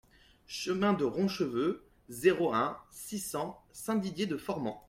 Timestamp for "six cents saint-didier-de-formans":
2.89-4.79